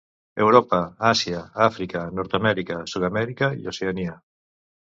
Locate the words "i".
3.63-3.73